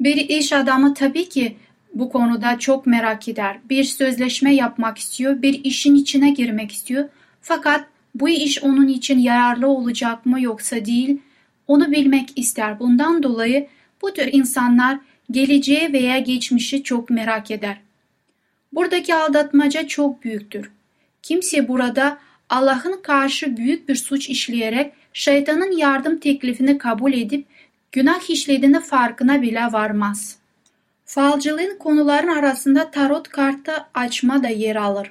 Bir 0.00 0.16
iş 0.16 0.52
adamı 0.52 0.94
tabii 0.94 1.28
ki 1.28 1.56
bu 1.94 2.10
konuda 2.10 2.58
çok 2.58 2.86
merak 2.86 3.28
eder. 3.28 3.58
Bir 3.70 3.84
sözleşme 3.84 4.54
yapmak 4.54 4.98
istiyor, 4.98 5.42
bir 5.42 5.64
işin 5.64 5.94
içine 5.94 6.30
girmek 6.30 6.72
istiyor. 6.72 7.08
Fakat 7.40 7.84
bu 8.14 8.28
iş 8.28 8.62
onun 8.62 8.88
için 8.88 9.18
yararlı 9.18 9.68
olacak 9.68 10.26
mı 10.26 10.40
yoksa 10.40 10.84
değil, 10.84 11.18
onu 11.66 11.92
bilmek 11.92 12.38
ister. 12.38 12.80
Bundan 12.80 13.22
dolayı 13.22 13.68
bu 14.02 14.14
tür 14.14 14.28
insanlar 14.32 14.98
geleceği 15.30 15.92
veya 15.92 16.18
geçmişi 16.18 16.82
çok 16.82 17.10
merak 17.10 17.50
eder. 17.50 17.80
Buradaki 18.72 19.14
aldatmaca 19.14 19.86
çok 19.86 20.24
büyüktür. 20.24 20.70
Kimse 21.22 21.68
burada 21.68 22.18
Allah'ın 22.50 23.02
karşı 23.02 23.56
büyük 23.56 23.88
bir 23.88 23.94
suç 23.94 24.28
işleyerek 24.28 24.92
şeytanın 25.12 25.76
yardım 25.76 26.18
teklifini 26.18 26.78
kabul 26.78 27.12
edip 27.12 27.46
günah 27.92 28.30
işlediğini 28.30 28.80
farkına 28.80 29.42
bile 29.42 29.60
varmaz. 29.60 30.36
Falcılığın 31.04 31.78
konuların 31.78 32.28
arasında 32.28 32.90
tarot 32.90 33.28
kartı 33.28 33.72
açma 33.94 34.42
da 34.42 34.48
yer 34.48 34.76
alır. 34.76 35.10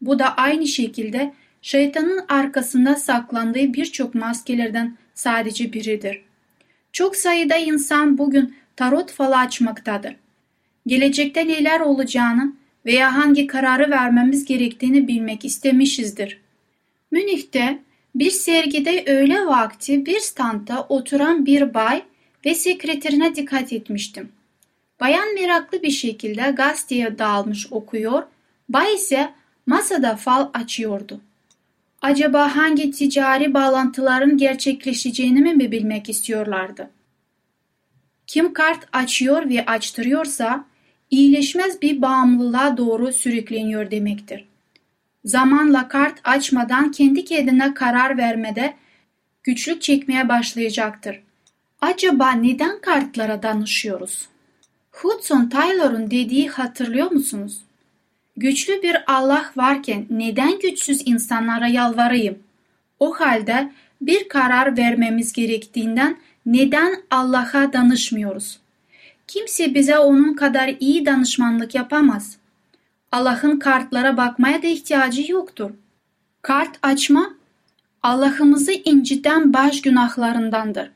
Bu 0.00 0.18
da 0.18 0.36
aynı 0.36 0.66
şekilde 0.66 1.32
şeytanın 1.62 2.24
arkasında 2.28 2.94
saklandığı 2.96 3.74
birçok 3.74 4.14
maskelerden 4.14 4.96
sadece 5.14 5.72
biridir. 5.72 6.22
Çok 6.92 7.16
sayıda 7.16 7.56
insan 7.56 8.18
bugün 8.18 8.54
tarot 8.76 9.12
falı 9.12 9.38
açmaktadır. 9.38 10.16
Gelecekte 10.86 11.48
neler 11.48 11.80
olacağını 11.80 12.52
veya 12.86 13.16
hangi 13.16 13.46
kararı 13.46 13.90
vermemiz 13.90 14.44
gerektiğini 14.44 15.08
bilmek 15.08 15.44
istemişizdir. 15.44 16.41
Münih'te 17.12 17.78
bir 18.14 18.30
sergide 18.30 19.04
öğle 19.06 19.46
vakti 19.46 20.06
bir 20.06 20.20
standa 20.20 20.86
oturan 20.88 21.46
bir 21.46 21.74
bay 21.74 22.02
ve 22.46 22.54
sekreterine 22.54 23.34
dikkat 23.34 23.72
etmiştim. 23.72 24.32
Bayan 25.00 25.34
meraklı 25.34 25.82
bir 25.82 25.90
şekilde 25.90 26.50
gazeteye 26.50 27.18
dalmış 27.18 27.72
okuyor, 27.72 28.22
bay 28.68 28.94
ise 28.94 29.32
masada 29.66 30.16
fal 30.16 30.48
açıyordu. 30.54 31.20
Acaba 32.02 32.56
hangi 32.56 32.90
ticari 32.90 33.54
bağlantıların 33.54 34.38
gerçekleşeceğini 34.38 35.54
mi 35.54 35.72
bilmek 35.72 36.08
istiyorlardı? 36.08 36.90
Kim 38.26 38.52
kart 38.52 38.88
açıyor 38.92 39.48
ve 39.48 39.66
açtırıyorsa 39.66 40.64
iyileşmez 41.10 41.82
bir 41.82 42.02
bağımlılığa 42.02 42.76
doğru 42.76 43.12
sürükleniyor 43.12 43.90
demektir. 43.90 44.51
Zamanla 45.24 45.88
kart 45.88 46.20
açmadan 46.24 46.90
kendi 46.90 47.24
kendine 47.24 47.74
karar 47.74 48.18
vermede 48.18 48.74
güçlük 49.42 49.82
çekmeye 49.82 50.28
başlayacaktır. 50.28 51.22
Acaba 51.80 52.30
neden 52.30 52.80
kartlara 52.80 53.42
danışıyoruz? 53.42 54.28
Hudson 54.90 55.48
Taylor'un 55.48 56.10
dediği 56.10 56.48
hatırlıyor 56.48 57.10
musunuz? 57.10 57.60
Güçlü 58.36 58.82
bir 58.82 58.96
Allah 59.06 59.52
varken 59.56 60.06
neden 60.10 60.58
güçsüz 60.58 61.02
insanlara 61.06 61.66
yalvarayım? 61.66 62.38
O 63.00 63.20
halde 63.20 63.72
bir 64.00 64.28
karar 64.28 64.76
vermemiz 64.76 65.32
gerektiğinden 65.32 66.16
neden 66.46 67.02
Allah'a 67.10 67.72
danışmıyoruz? 67.72 68.58
Kimse 69.26 69.74
bize 69.74 69.98
onun 69.98 70.34
kadar 70.34 70.74
iyi 70.80 71.06
danışmanlık 71.06 71.74
yapamaz. 71.74 72.36
Allah'ın 73.12 73.58
kartlara 73.58 74.16
bakmaya 74.16 74.62
da 74.62 74.66
ihtiyacı 74.66 75.32
yoktur. 75.32 75.70
Kart 76.42 76.78
açma 76.82 77.34
Allah'ımızı 78.02 78.72
inciten 78.72 79.52
baş 79.52 79.82
günahlarındandır. 79.82 80.90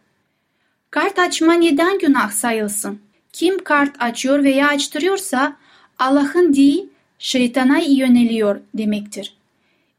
Kart 0.90 1.18
açma 1.18 1.52
neden 1.52 1.98
günah 1.98 2.30
sayılsın? 2.30 2.98
Kim 3.32 3.64
kart 3.64 4.02
açıyor 4.02 4.44
veya 4.44 4.68
açtırıyorsa 4.68 5.56
Allah'ın 5.98 6.54
değil 6.54 6.88
şeytana 7.18 7.78
yöneliyor 7.78 8.60
demektir. 8.74 9.36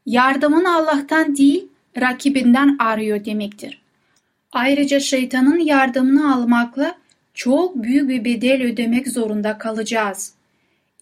Yardımını 0.06 0.74
Allah'tan 0.74 1.36
değil 1.36 1.68
rakibinden 2.00 2.76
arıyor 2.78 3.24
demektir. 3.24 3.82
Ayrıca 4.52 5.00
şeytanın 5.00 5.58
yardımını 5.58 6.34
almakla 6.34 6.94
çok 7.34 7.82
büyük 7.82 8.08
bir 8.08 8.24
bedel 8.24 8.62
ödemek 8.62 9.08
zorunda 9.08 9.58
kalacağız. 9.58 10.37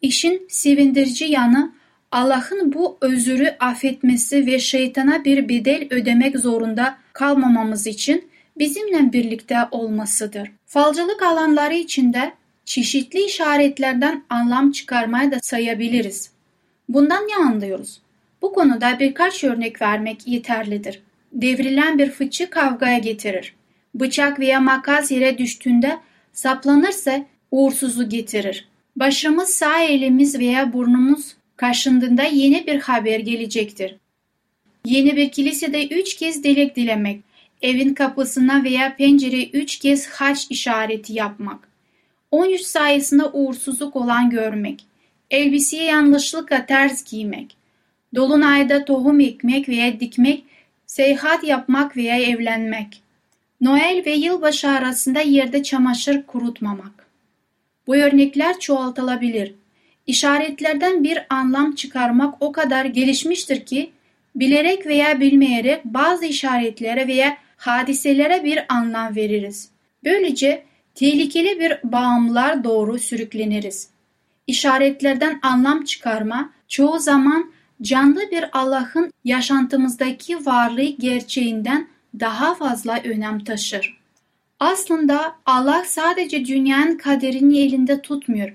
İşin 0.03 0.47
sevindirici 0.49 1.25
yanı 1.25 1.73
Allah'ın 2.13 2.73
bu 2.73 2.99
özürü 3.01 3.57
affetmesi 3.61 4.47
ve 4.47 4.59
şeytana 4.59 5.25
bir 5.25 5.49
bedel 5.49 5.87
ödemek 5.91 6.39
zorunda 6.39 6.99
kalmamamız 7.13 7.87
için 7.87 8.29
bizimle 8.59 9.13
birlikte 9.13 9.59
olmasıdır. 9.71 10.51
Falcılık 10.67 11.23
alanları 11.23 11.75
içinde 11.75 12.33
çeşitli 12.65 13.25
işaretlerden 13.25 14.25
anlam 14.31 14.73
çıkarmaya 14.73 15.33
da 15.33 15.39
sayabiliriz. 15.43 16.31
Bundan 16.89 17.23
ne 17.29 17.37
anlıyoruz? 17.37 18.01
Bu 18.43 18.53
konuda 18.53 18.99
birkaç 19.01 19.45
örnek 19.45 19.83
vermek 19.83 20.29
yeterlidir. 20.29 21.03
Devrilen 21.33 21.99
bir 21.99 22.11
fıçı 22.11 22.51
kavgaya 22.51 22.99
getirir. 22.99 23.55
Bıçak 23.95 24.41
veya 24.41 24.61
makas 24.61 25.11
yere 25.11 25.39
düştüğünde 25.39 25.97
saplanırsa 26.33 27.27
uğursuzu 27.51 28.09
getirir. 28.09 28.69
Başımız 28.97 29.49
sağ 29.49 29.83
elimiz 29.83 30.39
veya 30.39 30.73
burnumuz 30.73 31.37
kaşındığında 31.57 32.23
yeni 32.23 32.67
bir 32.67 32.81
haber 32.81 33.21
gelecektir. 33.21 33.97
Yeni 34.85 35.17
bir 35.17 35.31
kilisede 35.31 35.87
üç 35.87 36.17
kez 36.17 36.45
dilek 36.45 36.77
dilemek, 36.77 37.21
evin 37.63 37.95
kapısına 37.95 38.65
veya 38.65 38.97
pencereye 38.97 39.47
üç 39.47 39.79
kez 39.79 40.07
haç 40.07 40.47
işareti 40.51 41.13
yapmak, 41.13 41.69
13 42.31 42.61
sayısında 42.61 43.33
uğursuzluk 43.33 43.97
olan 43.97 44.31
görmek, 44.31 44.85
elbiseye 45.31 45.85
yanlışlıkla 45.85 46.67
ters 46.67 47.05
giymek, 47.05 47.57
dolunayda 48.15 48.85
tohum 48.85 49.21
ekmek 49.21 49.69
veya 49.69 50.01
dikmek, 50.01 50.45
seyahat 50.87 51.45
yapmak 51.45 51.97
veya 51.97 52.21
evlenmek, 52.21 53.03
Noel 53.61 54.03
ve 54.07 54.13
yılbaşı 54.13 54.69
arasında 54.69 55.21
yerde 55.21 55.63
çamaşır 55.63 56.23
kurutmamak. 56.23 56.96
Bu 57.87 57.97
örnekler 57.97 58.61
çoğaltılabilir. 58.61 59.55
İşaretlerden 60.07 61.05
bir 61.05 61.19
anlam 61.31 61.75
çıkarmak 61.75 62.35
o 62.41 62.53
kadar 62.53 62.85
gelişmiştir 62.85 63.67
ki, 63.67 63.91
bilerek 64.35 64.87
veya 64.87 65.21
bilmeyerek 65.21 65.85
bazı 65.85 66.25
işaretlere 66.25 67.09
veya 67.09 67.37
hadiselere 67.57 68.45
bir 68.45 68.59
anlam 68.69 69.17
veririz. 69.17 69.71
Böylece 70.05 70.65
tehlikeli 70.95 71.61
bir 71.61 71.93
bağımlılar 71.93 72.65
doğru 72.65 72.99
sürükleniriz. 72.99 73.89
İşaretlerden 74.47 75.41
anlam 75.43 75.85
çıkarma 75.85 76.51
çoğu 76.69 76.99
zaman 76.99 77.53
canlı 77.83 78.31
bir 78.31 78.45
Allah'ın 78.53 79.13
yaşantımızdaki 79.25 80.47
varlığı 80.47 80.97
gerçeğinden 80.99 81.89
daha 82.21 82.55
fazla 82.55 83.01
önem 83.05 83.45
taşır. 83.45 83.96
Aslında 84.61 85.37
Allah 85.47 85.85
sadece 85.87 86.47
dünyanın 86.47 86.97
kaderini 86.97 87.59
elinde 87.59 88.03
tutmuyor. 88.03 88.53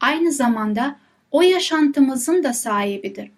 Aynı 0.00 0.32
zamanda 0.32 0.96
o 1.30 1.42
yaşantımızın 1.42 2.42
da 2.42 2.52
sahibidir. 2.52 3.30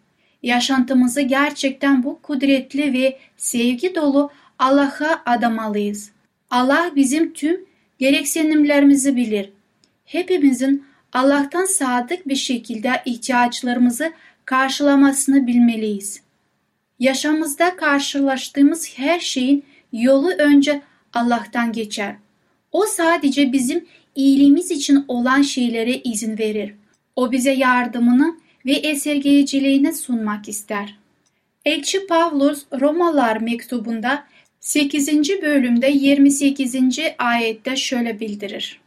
Yaşantımızı 0.43 1.21
gerçekten 1.21 2.03
bu 2.03 2.23
kudretli 2.23 2.93
ve 2.93 3.19
sevgi 3.37 3.95
dolu 3.95 4.31
Allah'a 4.59 5.23
adamalıyız. 5.27 6.11
Allah 6.51 6.91
bizim 6.97 7.33
tüm 7.33 7.65
gereksinimlerimizi 7.99 9.17
bilir. 9.17 9.53
Hepimizin 10.05 10.85
Allah'tan 11.13 11.65
sadık 11.65 12.29
bir 12.29 12.37
şekilde 12.37 13.03
ihtiyaçlarımızı 13.05 14.13
karşılamasını 14.45 15.47
bilmeliyiz. 15.47 16.21
Yaşamımızda 16.99 17.77
karşılaştığımız 17.77 18.99
her 18.99 19.21
şeyin 19.21 19.65
yolu 19.93 20.31
önce 20.31 20.83
Allah'tan 21.17 21.73
geçer. 21.73 22.15
O 22.73 22.83
sadece 22.87 23.53
bizim 23.53 23.87
iyiliğimiz 24.15 24.71
için 24.71 25.05
olan 25.09 25.43
şeylere 25.43 25.97
izin 25.97 26.39
verir. 26.39 26.75
O 27.17 27.33
bize 27.33 27.53
yardımını 27.53 28.37
ve 28.67 28.73
esirgeyiciliğini 28.73 29.93
sunmak 29.93 30.49
ister. 30.49 30.99
Elçi 31.65 32.07
Pavlus 32.07 32.65
Romalar 32.81 33.37
mektubunda 33.37 34.25
8. 34.61 35.09
bölümde 35.43 35.91
28. 35.91 36.75
ayette 37.19 37.77
şöyle 37.77 38.21
bildirir. 38.21 38.81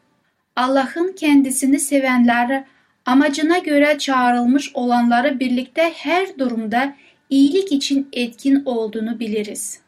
Allah'ın 0.55 1.13
kendisini 1.13 1.79
sevenleri 1.79 2.63
amacına 3.05 3.57
göre 3.57 3.97
çağrılmış 3.97 4.71
olanları 4.73 5.39
birlikte 5.39 5.91
her 5.95 6.37
durumda 6.39 6.95
iyilik 7.29 7.71
için 7.71 8.07
etkin 8.13 8.65
olduğunu 8.65 9.19
biliriz. 9.19 9.79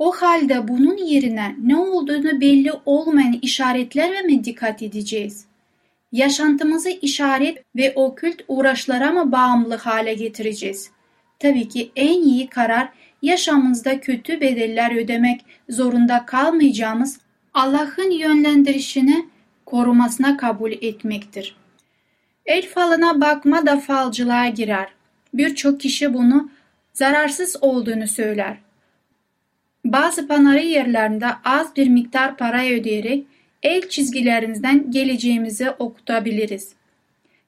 O 0.00 0.12
halde 0.12 0.68
bunun 0.68 0.96
yerine 0.96 1.56
ne 1.62 1.76
olduğunu 1.76 2.40
belli 2.40 2.72
olmayan 2.86 3.38
işaretlere 3.42 4.22
mi 4.22 4.44
dikkat 4.44 4.82
edeceğiz? 4.82 5.44
Yaşantımızı 6.12 6.90
işaret 6.90 7.64
ve 7.76 7.92
okült 7.94 8.42
uğraşlara 8.48 9.10
mı 9.12 9.32
bağımlı 9.32 9.74
hale 9.74 10.14
getireceğiz? 10.14 10.90
Tabii 11.38 11.68
ki 11.68 11.90
en 11.96 12.22
iyi 12.22 12.46
karar 12.46 12.88
yaşamımızda 13.22 14.00
kötü 14.00 14.40
bedeller 14.40 14.96
ödemek 14.96 15.40
zorunda 15.68 16.26
kalmayacağımız 16.26 17.20
Allah'ın 17.54 18.10
yönlendirişini 18.10 19.26
korumasına 19.66 20.36
kabul 20.36 20.72
etmektir. 20.72 21.56
El 22.46 22.68
falına 22.68 23.20
bakma 23.20 23.66
da 23.66 23.80
falcılığa 23.80 24.46
girer. 24.46 24.88
Birçok 25.34 25.80
kişi 25.80 26.14
bunu 26.14 26.50
zararsız 26.92 27.56
olduğunu 27.60 28.08
söyler. 28.08 28.69
Bazı 29.84 30.28
panarı 30.28 30.62
yerlerinde 30.62 31.26
az 31.44 31.76
bir 31.76 31.88
miktar 31.88 32.36
para 32.36 32.66
ödeyerek 32.66 33.24
el 33.62 33.88
çizgilerinizden 33.88 34.90
geleceğimizi 34.90 35.70
okutabiliriz. 35.70 36.72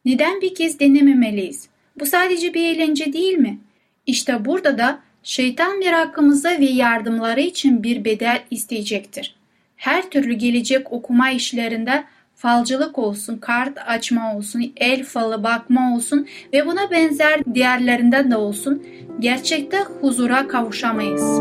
Neden 0.05 0.41
bir 0.41 0.55
kez 0.55 0.81
denememeliyiz? 0.81 1.69
Bu 2.01 2.07
sadece 2.07 2.55
bir 2.55 2.77
eğlence 2.77 3.13
değil 3.13 3.35
mi? 3.35 3.59
İşte 4.07 4.45
burada 4.45 4.79
da 4.79 4.99
şeytan 5.23 5.79
merakımıza 5.79 6.51
ve 6.51 6.65
yardımları 6.65 7.41
için 7.41 7.83
bir 7.83 8.05
bedel 8.05 8.43
isteyecektir. 8.51 9.37
Her 9.77 10.11
türlü 10.11 10.35
gelecek 10.35 10.93
okuma 10.93 11.31
işlerinde 11.31 12.05
falcılık 12.35 12.99
olsun, 12.99 13.39
kart 13.39 13.79
açma 13.87 14.37
olsun, 14.37 14.73
el 14.77 15.05
falı 15.05 15.43
bakma 15.43 15.95
olsun 15.95 16.27
ve 16.53 16.67
buna 16.67 16.91
benzer 16.91 17.55
diğerlerinden 17.55 18.31
de 18.31 18.37
olsun 18.37 18.87
gerçekte 19.21 19.79
huzura 20.01 20.49
kavuşamayız. 20.49 21.41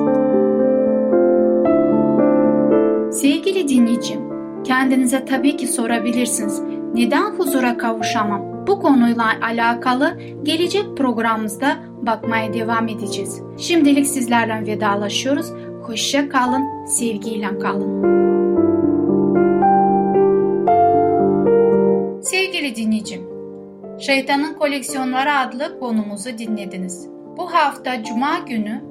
Sevgili 3.21 3.67
dinleyicim, 3.67 4.21
kendinize 4.63 5.25
tabii 5.25 5.57
ki 5.57 5.67
sorabilirsiniz. 5.67 6.61
Neden 6.93 7.31
huzura 7.31 7.77
kavuşamam? 7.77 8.67
Bu 8.67 8.79
konuyla 8.79 9.25
alakalı 9.41 10.17
gelecek 10.43 10.97
programımızda 10.97 11.77
bakmaya 12.01 12.53
devam 12.53 12.87
edeceğiz. 12.87 13.41
Şimdilik 13.57 14.07
sizlerle 14.07 14.67
vedalaşıyoruz. 14.67 15.51
Hoşça 15.81 16.29
kalın, 16.29 16.85
sevgiyle 16.85 17.59
kalın. 17.59 18.01
Sevgili 22.21 22.75
dinleyicim, 22.75 23.21
Şeytanın 23.99 24.53
Koleksiyonları 24.53 25.33
adlı 25.33 25.79
konumuzu 25.79 26.37
dinlediniz. 26.37 27.07
Bu 27.37 27.53
hafta 27.53 28.03
Cuma 28.03 28.39
günü 28.47 28.81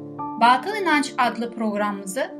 Batıl 0.40 0.82
İnanç 0.82 1.12
adlı 1.18 1.50
programımızı 1.50 2.39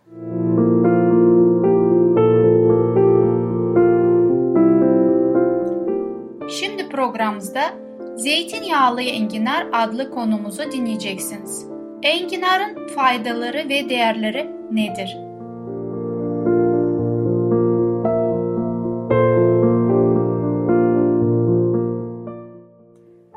programımızda 7.11 7.73
Zeytinyağlı 8.15 9.01
enginar 9.01 9.67
adlı 9.73 10.11
konumuzu 10.11 10.71
dinleyeceksiniz. 10.71 11.65
Enginarın 12.03 12.87
faydaları 12.87 13.69
ve 13.69 13.89
değerleri 13.89 14.49
nedir? 14.71 15.17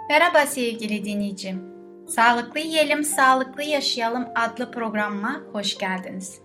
Merhaba 0.08 0.46
sevgili 0.46 1.04
dinleyicim. 1.04 1.62
Sağlıklı 2.08 2.60
Yiyelim, 2.60 3.04
Sağlıklı 3.04 3.62
Yaşayalım 3.62 4.24
adlı 4.34 4.70
programıma 4.70 5.40
hoş 5.52 5.78
geldiniz. 5.78 6.38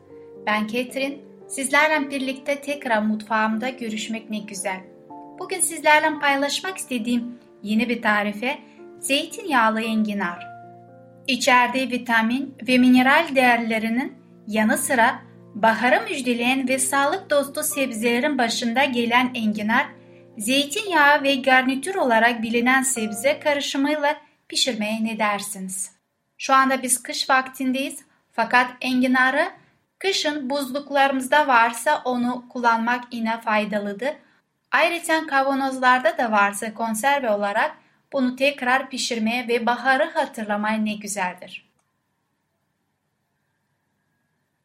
Ben 0.46 0.68
Ketrin, 0.68 1.22
sizlerle 1.48 2.10
birlikte 2.10 2.62
tekrar 2.62 3.02
mutfağımda 3.02 3.70
görüşmek 3.70 4.30
ne 4.30 4.40
güzel. 4.40 4.99
Bugün 5.40 5.60
sizlerle 5.60 6.20
paylaşmak 6.20 6.78
istediğim 6.78 7.40
yeni 7.64 7.90
bir 7.90 8.02
tarife 8.02 8.60
zeytinyağlı 9.00 9.82
enginar. 9.82 10.48
İçerdiği 11.28 11.92
vitamin 11.92 12.56
ve 12.68 12.78
mineral 12.78 13.36
değerlerinin 13.36 14.14
yanı 14.48 14.78
sıra 14.78 15.20
baharı 15.56 16.04
müjdeleyen 16.04 16.68
ve 16.68 16.80
sağlık 16.80 17.30
dostu 17.30 17.64
sebzelerin 17.64 18.38
başında 18.38 18.84
gelen 18.84 19.32
enginar 19.34 19.86
zeytinyağı 20.38 21.24
ve 21.24 21.36
garnitür 21.36 21.96
olarak 21.96 22.44
bilinen 22.44 22.82
sebze 22.82 23.40
karışımıyla 23.40 24.16
pişirmeye 24.48 25.04
ne 25.04 25.20
dersiniz? 25.20 25.92
Şu 26.38 26.54
anda 26.54 26.84
biz 26.84 27.04
kış 27.04 27.30
vaktindeyiz 27.30 28.00
fakat 28.32 28.72
enginarı 28.82 29.50
kışın 30.00 30.50
buzluklarımızda 30.50 31.48
varsa 31.48 32.02
onu 32.06 32.46
kullanmak 32.50 33.04
yine 33.12 33.42
faydalıdır. 33.42 34.14
Ayrıca 34.72 35.28
kavanozlarda 35.28 36.18
da 36.18 36.32
varsa 36.32 36.74
konserve 36.74 37.30
olarak 37.30 37.78
bunu 38.14 38.36
tekrar 38.36 38.90
pişirmeye 38.90 39.48
ve 39.48 39.66
baharı 39.66 40.04
hatırlamaya 40.04 40.78
ne 40.78 40.94
güzeldir. 40.94 41.70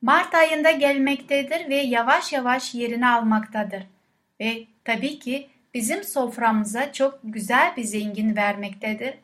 Mart 0.02 0.34
ayında 0.34 0.70
gelmektedir 0.70 1.68
ve 1.68 1.76
yavaş 1.76 2.32
yavaş 2.32 2.74
yerini 2.74 3.08
almaktadır. 3.08 3.82
Ve 4.40 4.66
tabii 4.84 5.18
ki 5.18 5.48
bizim 5.74 6.04
soframıza 6.04 6.92
çok 6.92 7.20
güzel 7.24 7.76
bir 7.76 7.84
zengin 7.84 8.36
vermektedir. 8.36 9.14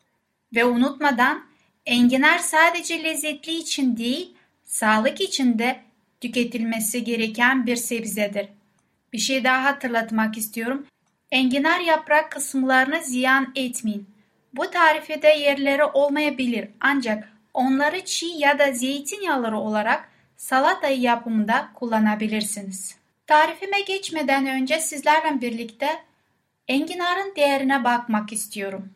Ve 0.54 0.64
unutmadan 0.64 1.46
enginar 1.86 2.38
sadece 2.38 3.04
lezzetli 3.04 3.52
için 3.52 3.96
değil, 3.96 4.34
sağlık 4.64 5.20
için 5.20 5.58
de 5.58 5.80
tüketilmesi 6.20 7.04
gereken 7.04 7.66
bir 7.66 7.76
sebzedir. 7.76 8.48
Bir 9.12 9.18
şey 9.18 9.44
daha 9.44 9.64
hatırlatmak 9.64 10.36
istiyorum. 10.36 10.86
Enginar 11.30 11.80
yaprak 11.80 12.32
kısımlarını 12.32 13.02
ziyan 13.02 13.52
etmeyin. 13.56 14.06
Bu 14.54 14.70
tarifede 14.70 15.28
yerleri 15.28 15.84
olmayabilir 15.84 16.68
ancak 16.80 17.32
onları 17.54 18.04
çiğ 18.04 18.26
ya 18.26 18.58
da 18.58 18.72
zeytinyağları 18.72 19.58
olarak 19.58 20.08
salata 20.36 20.88
yapımında 20.88 21.68
kullanabilirsiniz. 21.74 22.96
Tarifime 23.26 23.80
geçmeden 23.80 24.46
önce 24.46 24.80
sizlerle 24.80 25.40
birlikte 25.40 25.88
enginarın 26.68 27.36
değerine 27.36 27.84
bakmak 27.84 28.32
istiyorum. 28.32 28.92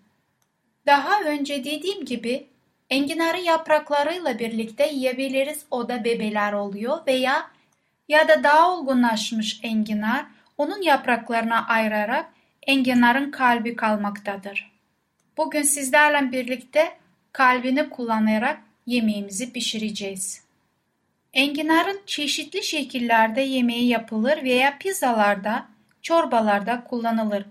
Daha 0.87 1.21
önce 1.21 1.65
dediğim 1.65 2.05
gibi 2.05 2.47
enginarı 2.91 3.41
yapraklarıyla 3.41 4.39
birlikte 4.39 4.89
yiyebiliriz 4.89 5.65
o 5.71 5.89
da 5.89 6.05
bebeler 6.05 6.53
oluyor 6.53 7.07
veya 7.07 7.51
ya 8.09 8.29
da 8.29 8.45
daha 8.45 8.73
olgunlaşmış 8.73 9.61
enginar 9.63 10.27
onun 10.59 10.83
yapraklarına 10.83 11.67
ayırarak 11.67 12.27
enginarın 12.67 13.31
kalbi 13.31 13.77
kalmaktadır. 13.77 14.71
Bugün 15.37 15.63
sizlerle 15.63 16.33
birlikte 16.33 16.99
kalbini 17.33 17.91
kullanarak 17.91 18.61
yemeğimizi 18.87 19.53
pişireceğiz. 19.53 20.45
Enginarın 21.33 22.01
çeşitli 22.07 22.63
şekillerde 22.63 23.41
yemeği 23.41 23.89
yapılır 23.89 24.43
veya 24.43 24.79
pizzalarda, 24.79 25.67
çorbalarda 26.03 26.85
kullanılır. 26.85 27.45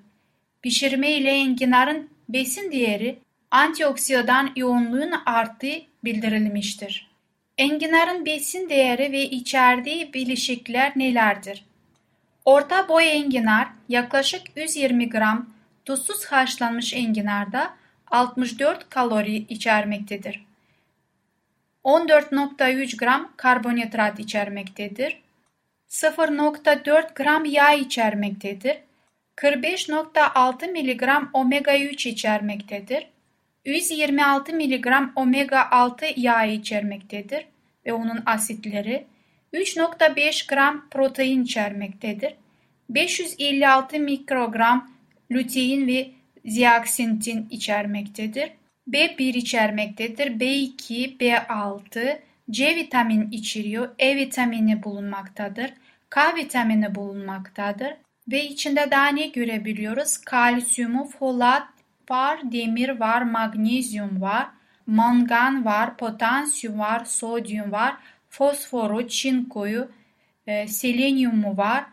Pişirme 0.61 1.11
ile 1.11 1.31
enginarın 1.31 2.09
besin 2.29 2.71
değeri 2.71 3.19
antioksidan 3.51 4.51
yoğunluğun 4.55 5.13
arttığı 5.25 5.81
bildirilmiştir. 6.03 7.12
Enginarın 7.57 8.25
besin 8.25 8.69
değeri 8.69 9.11
ve 9.11 9.21
içerdiği 9.23 10.13
bileşikler 10.13 10.91
nelerdir? 10.95 11.65
Orta 12.45 12.89
boy 12.89 13.11
enginar 13.11 13.67
yaklaşık 13.89 14.41
120 14.55 15.09
gram 15.09 15.49
tuzsuz 15.85 16.25
haşlanmış 16.25 16.93
enginarda 16.93 17.73
64 18.07 18.89
kalori 18.89 19.35
içermektedir. 19.35 20.45
14.3 21.83 22.97
gram 22.97 23.31
karbonhidrat 23.37 24.19
içermektedir. 24.19 25.21
0.4 25.89 27.13
gram 27.15 27.45
yağ 27.45 27.73
içermektedir. 27.73 28.77
45.6 29.35 30.71
mg 30.71 31.29
omega 31.33 31.77
3 31.77 32.05
içermektedir. 32.05 33.07
126 33.65 34.53
mg 34.53 34.87
omega 35.15 35.71
6 35.71 36.05
yağ 36.15 36.45
içermektedir 36.45 37.45
ve 37.85 37.93
onun 37.93 38.23
asitleri 38.25 39.05
3.5 39.53 40.47
gram 40.47 40.89
protein 40.89 41.43
içermektedir. 41.43 42.33
556 42.89 43.99
mikrogram 43.99 44.91
lutein 45.31 45.87
ve 45.87 46.11
zeaksintin 46.45 47.47
içermektedir. 47.49 48.51
B1 48.89 49.37
içermektedir. 49.37 50.27
B2, 50.27 51.17
B6, 51.17 52.19
C 52.51 52.75
vitamini 52.75 53.35
içeriyor. 53.35 53.89
E 53.99 54.15
vitamini 54.15 54.83
bulunmaktadır. 54.83 55.73
K 56.09 56.35
vitamini 56.35 56.95
bulunmaktadır. 56.95 57.93
Ve 58.27 58.45
içinde 58.45 58.91
daha 58.91 59.07
ne 59.07 59.27
görebiliyoruz? 59.27 60.17
Kalsiyumu, 60.17 61.05
folat 61.05 61.72
var, 62.09 62.51
demir 62.51 62.89
var, 62.89 63.21
magnezyum 63.21 64.21
var, 64.21 64.49
mangan 64.87 65.65
var, 65.65 65.97
potasyum 65.97 66.79
var, 66.79 67.05
sodyum 67.05 67.71
var, 67.71 67.97
fosforu, 68.29 69.07
çinkoyu, 69.07 69.91
e, 70.47 70.67
selenyumu 70.67 71.57
var. 71.57 71.85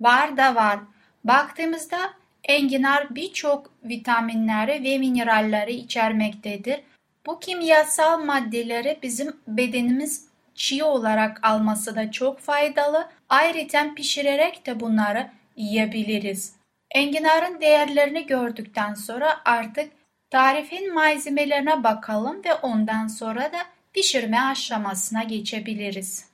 Var 0.00 0.36
da 0.36 0.54
var. 0.54 0.78
Baktığımızda 1.24 1.98
enginar 2.44 3.14
birçok 3.14 3.70
vitaminleri 3.84 4.84
ve 4.84 4.98
mineralleri 4.98 5.72
içermektedir. 5.72 6.80
Bu 7.26 7.40
kimyasal 7.40 8.24
maddeleri 8.24 8.98
bizim 9.02 9.36
bedenimiz 9.48 10.28
çiğ 10.54 10.84
olarak 10.84 11.40
alması 11.46 11.96
da 11.96 12.10
çok 12.10 12.40
faydalı. 12.40 13.08
Ayrıca 13.28 13.94
pişirerek 13.94 14.66
de 14.66 14.80
bunları 14.80 15.30
yiyebiliriz. 15.56 16.55
Enginarın 16.90 17.60
değerlerini 17.60 18.26
gördükten 18.26 18.94
sonra 18.94 19.40
artık 19.44 19.92
tarifin 20.30 20.94
malzemelerine 20.94 21.84
bakalım 21.84 22.44
ve 22.44 22.54
ondan 22.54 23.06
sonra 23.06 23.52
da 23.52 23.58
pişirme 23.92 24.40
aşamasına 24.40 25.22
geçebiliriz. 25.22 26.28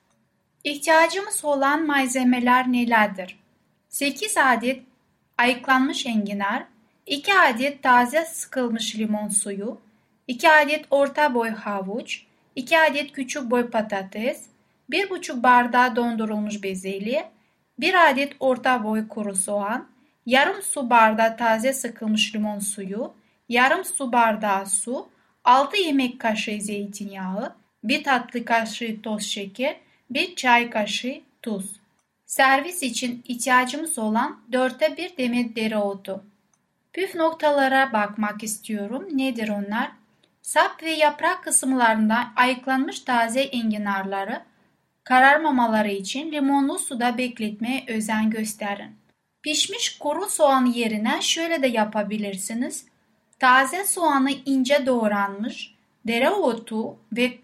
İhtiyacımız 0.64 1.44
olan 1.44 1.86
malzemeler 1.86 2.72
nelerdir? 2.72 3.38
8 3.88 4.36
adet 4.36 4.82
ayıklanmış 5.38 6.06
enginar, 6.06 6.64
2 7.06 7.34
adet 7.34 7.82
taze 7.82 8.24
sıkılmış 8.24 8.96
limon 8.96 9.28
suyu, 9.28 9.80
2 10.28 10.50
adet 10.50 10.84
orta 10.90 11.34
boy 11.34 11.48
havuç, 11.48 12.22
2 12.56 12.78
adet 12.78 13.12
küçük 13.12 13.50
boy 13.50 13.70
patates, 13.70 14.42
1,5 14.90 15.42
bardağı 15.42 15.96
dondurulmuş 15.96 16.62
bezelye, 16.62 17.30
1 17.78 18.10
adet 18.10 18.32
orta 18.40 18.84
boy 18.84 19.08
kuru 19.08 19.34
soğan, 19.34 19.91
yarım 20.26 20.62
su 20.62 20.90
bardağı 20.90 21.36
taze 21.36 21.72
sıkılmış 21.72 22.34
limon 22.34 22.58
suyu, 22.58 23.14
yarım 23.48 23.84
su 23.84 24.12
bardağı 24.12 24.66
su, 24.66 25.08
6 25.44 25.76
yemek 25.76 26.20
kaşığı 26.20 26.60
zeytinyağı, 26.60 27.56
1 27.84 28.04
tatlı 28.04 28.44
kaşığı 28.44 29.02
toz 29.02 29.22
şeker, 29.22 29.76
1 30.10 30.36
çay 30.36 30.70
kaşığı 30.70 31.20
tuz. 31.42 31.82
Servis 32.26 32.82
için 32.82 33.22
ihtiyacımız 33.28 33.98
olan 33.98 34.40
4'te 34.50 34.96
1 34.96 35.16
demet 35.16 35.56
dereotu. 35.56 36.24
Püf 36.92 37.14
noktalara 37.14 37.92
bakmak 37.92 38.42
istiyorum. 38.42 39.08
Nedir 39.12 39.48
onlar? 39.48 39.92
Sap 40.42 40.82
ve 40.82 40.90
yaprak 40.90 41.44
kısımlarında 41.44 42.28
ayıklanmış 42.36 43.00
taze 43.00 43.40
enginarları 43.40 44.42
kararmamaları 45.04 45.90
için 45.90 46.32
limonlu 46.32 46.78
suda 46.78 47.18
bekletmeye 47.18 47.84
özen 47.88 48.30
gösterin. 48.30 49.01
Pişmiş 49.42 49.98
kuru 49.98 50.28
soğan 50.28 50.66
yerine 50.66 51.22
şöyle 51.22 51.62
de 51.62 51.66
yapabilirsiniz. 51.66 52.86
Taze 53.38 53.84
soğanı 53.84 54.30
ince 54.46 54.86
doğranmış, 54.86 55.74
dereotu 56.06 56.96
ve 57.12 57.38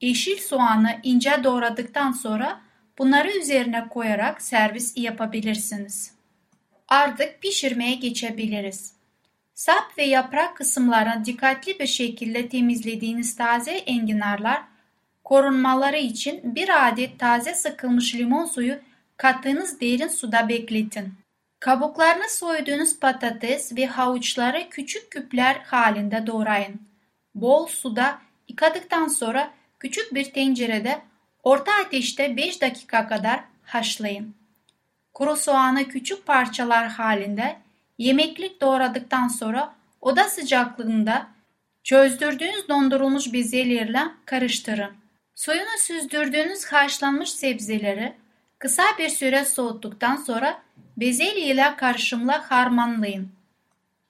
yeşil 0.00 0.38
soğanı 0.38 1.00
ince 1.02 1.44
doğradıktan 1.44 2.12
sonra 2.12 2.60
bunları 2.98 3.38
üzerine 3.38 3.88
koyarak 3.88 4.42
servis 4.42 4.96
yapabilirsiniz. 4.96 6.14
Artık 6.88 7.42
pişirmeye 7.42 7.94
geçebiliriz. 7.94 8.92
Sap 9.54 9.98
ve 9.98 10.02
yaprak 10.02 10.56
kısımlarını 10.56 11.24
dikkatli 11.24 11.78
bir 11.78 11.86
şekilde 11.86 12.48
temizlediğiniz 12.48 13.36
taze 13.36 13.70
enginarlar 13.72 14.62
korunmaları 15.24 15.98
için 15.98 16.54
bir 16.54 16.88
adet 16.88 17.18
taze 17.18 17.54
sıkılmış 17.54 18.14
limon 18.14 18.44
suyu 18.44 18.78
kattığınız 19.16 19.80
derin 19.80 20.08
suda 20.08 20.48
bekletin. 20.48 21.21
Kabuklarını 21.62 22.28
soyduğunuz 22.28 23.00
patates 23.00 23.76
ve 23.76 23.86
havuçları 23.86 24.68
küçük 24.70 25.10
küpler 25.10 25.54
halinde 25.54 26.26
doğrayın. 26.26 26.88
Bol 27.34 27.66
suda 27.66 28.18
yıkadıktan 28.48 29.08
sonra 29.08 29.50
küçük 29.78 30.14
bir 30.14 30.24
tencerede 30.24 31.02
orta 31.42 31.72
ateşte 31.72 32.36
5 32.36 32.62
dakika 32.62 33.08
kadar 33.08 33.40
haşlayın. 33.62 34.34
Kuru 35.14 35.36
soğanı 35.36 35.88
küçük 35.88 36.26
parçalar 36.26 36.88
halinde 36.88 37.56
yemeklik 37.98 38.60
doğradıktan 38.60 39.28
sonra 39.28 39.74
oda 40.00 40.24
sıcaklığında 40.28 41.26
çözdürdüğünüz 41.84 42.68
dondurulmuş 42.68 43.32
bezelyeyle 43.32 44.02
karıştırın. 44.24 44.92
Suyunu 45.34 45.78
süzdürdüğünüz 45.78 46.64
haşlanmış 46.64 47.30
sebzeleri 47.30 48.21
kısa 48.62 48.82
bir 48.98 49.08
süre 49.08 49.44
soğuttuktan 49.44 50.16
sonra 50.16 50.62
bezelye 50.96 51.46
ile 51.46 51.76
karışımla 51.76 52.50
harmanlayın. 52.50 53.28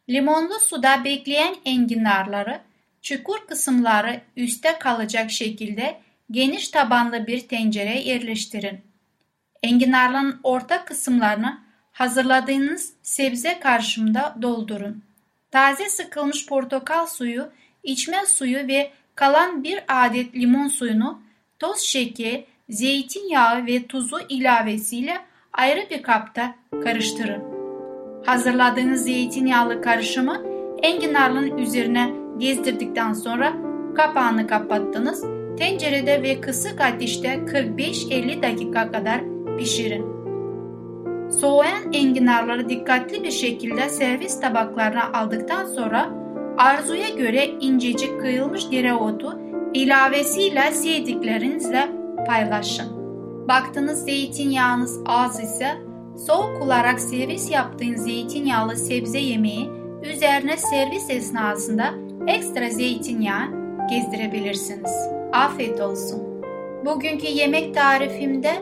Limonlu 0.09 0.61
suda 0.61 1.05
bekleyen 1.05 1.57
enginarları 1.65 2.61
çukur 3.03 3.47
kısımları 3.49 4.21
üste 4.37 4.79
kalacak 4.79 5.31
şekilde 5.31 6.01
geniş 6.31 6.69
tabanlı 6.69 7.27
bir 7.27 7.49
tencereye 7.49 8.03
yerleştirin. 8.03 8.81
Enginarların 9.63 10.41
orta 10.43 10.85
kısımlarını 10.85 11.61
hazırladığınız 11.93 12.93
sebze 13.03 13.61
karışımda 13.61 14.37
doldurun. 14.43 15.03
Taze 15.51 15.89
sıkılmış 15.89 16.47
portakal 16.47 17.07
suyu, 17.07 17.53
içme 17.83 18.27
suyu 18.27 18.69
ve 18.69 18.91
kalan 19.15 19.65
bir 19.65 19.81
adet 19.89 20.37
limon 20.37 20.69
suyunu 20.69 21.23
toz 21.59 21.81
şeker, 21.81 22.45
zeytinyağı 22.73 23.67
ve 23.67 23.87
tuzu 23.87 24.17
ilavesiyle 24.29 25.15
ayrı 25.53 25.81
bir 25.91 26.03
kapta 26.03 26.55
karıştırın. 26.85 27.43
Hazırladığınız 28.27 29.05
zeytinyağlı 29.05 29.83
karışımı 29.83 30.43
enginarlığın 30.83 31.59
üzerine 31.59 32.13
gezdirdikten 32.39 33.13
sonra 33.13 33.53
kapağını 33.95 34.47
kapattınız. 34.47 35.25
Tencerede 35.59 36.23
ve 36.23 36.41
kısık 36.41 36.81
ateşte 36.81 37.29
45-50 37.29 38.43
dakika 38.43 38.93
kadar 38.93 39.21
pişirin. 39.59 40.13
Soğuyan 41.31 41.93
enginarları 41.93 42.69
dikkatli 42.69 43.25
bir 43.25 43.31
şekilde 43.31 43.89
servis 43.89 44.41
tabaklarına 44.41 45.13
aldıktan 45.13 45.67
sonra 45.67 46.11
arzuya 46.59 47.09
göre 47.09 47.47
incecik 47.47 48.21
kıyılmış 48.21 48.71
dereotu 48.71 49.39
ilavesiyle 49.75 50.71
sevdiklerinizle 50.73 52.02
paylaşın. 52.27 53.03
Baktığınız 53.49 54.05
zeytinyağınız 54.05 55.01
az 55.07 55.41
ise 55.41 55.69
soğuk 56.27 56.63
olarak 56.63 57.01
servis 57.01 57.51
yaptığın 57.51 57.97
zeytinyağlı 57.97 58.77
sebze 58.77 59.19
yemeği 59.19 59.71
üzerine 60.03 60.57
servis 60.57 61.11
esnasında 61.11 61.85
ekstra 62.27 62.71
zeytinyağı 62.71 63.63
gezdirebilirsiniz. 63.91 64.93
Afiyet 65.33 65.81
olsun. 65.81 66.23
Bugünkü 66.87 67.27
yemek 67.27 67.75
tarifimde 67.75 68.53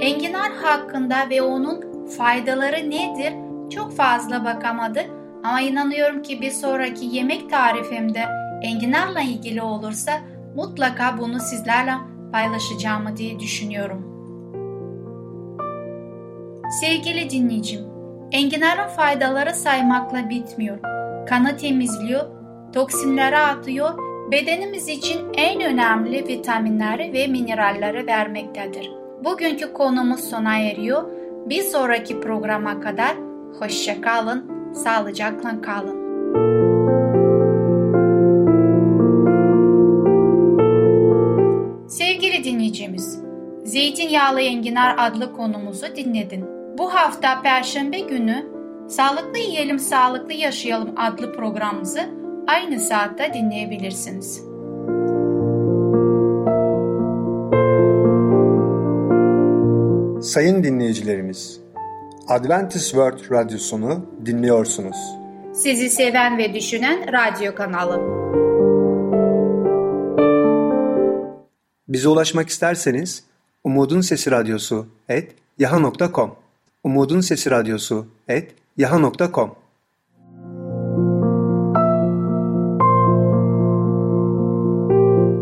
enginar 0.00 0.52
hakkında 0.52 1.30
ve 1.30 1.42
onun 1.42 2.06
faydaları 2.18 2.90
nedir 2.90 3.32
çok 3.70 3.96
fazla 3.96 4.44
bakamadı 4.44 5.00
ama 5.44 5.60
inanıyorum 5.60 6.22
ki 6.22 6.40
bir 6.40 6.50
sonraki 6.50 7.04
yemek 7.04 7.50
tarifimde 7.50 8.24
enginarla 8.62 9.20
ilgili 9.20 9.62
olursa 9.62 10.12
mutlaka 10.56 11.18
bunu 11.18 11.40
sizlerle 11.40 11.92
paylaşacağımı 12.32 13.16
diye 13.16 13.38
düşünüyorum. 13.38 14.18
Sevgili 16.80 17.30
dinleyicim, 17.30 17.80
enginarın 18.32 18.88
faydaları 18.88 19.54
saymakla 19.54 20.30
bitmiyor. 20.30 20.78
Kanı 21.28 21.56
temizliyor, 21.56 22.24
toksinleri 22.72 23.36
atıyor, 23.36 23.90
bedenimiz 24.32 24.88
için 24.88 25.18
en 25.34 25.60
önemli 25.60 26.28
vitaminleri 26.28 27.12
ve 27.12 27.26
mineralleri 27.26 28.06
vermektedir. 28.06 28.90
Bugünkü 29.24 29.72
konumuz 29.72 30.20
sona 30.20 30.58
eriyor. 30.58 31.04
Bir 31.46 31.62
sonraki 31.62 32.20
programa 32.20 32.80
kadar 32.80 33.16
hoşça 33.58 34.00
kalın, 34.00 34.72
sağlıcakla 34.74 35.60
kalın. 35.62 36.67
Zeytinyağlı 43.68 44.40
Enginar 44.40 44.94
adlı 44.98 45.32
konumuzu 45.32 45.86
dinledin. 45.96 46.44
Bu 46.78 46.94
hafta 46.94 47.42
Perşembe 47.42 48.00
günü 48.00 48.46
Sağlıklı 48.88 49.38
Yiyelim 49.38 49.78
Sağlıklı 49.78 50.32
Yaşayalım 50.32 50.94
adlı 50.96 51.32
programımızı 51.32 52.00
aynı 52.46 52.80
saatte 52.80 53.34
dinleyebilirsiniz. 53.34 54.36
Sayın 60.32 60.64
dinleyicilerimiz, 60.64 61.60
Adventist 62.28 62.90
World 62.90 63.30
Radyosunu 63.30 64.06
dinliyorsunuz. 64.26 64.96
Sizi 65.54 65.90
seven 65.90 66.38
ve 66.38 66.54
düşünen 66.54 67.12
radyo 67.12 67.54
kanalı. 67.54 68.00
Bize 71.88 72.08
ulaşmak 72.08 72.48
isterseniz 72.48 73.27
Umutun 73.68 74.00
Sesi 74.00 74.30
Radyosu 74.30 74.86
et 75.08 75.34
yaha.com 75.58 76.30
Umutun 76.84 77.20
Sesi 77.20 77.50
Radyosu 77.50 78.06
et 78.28 78.54
yaha.com 78.76 79.50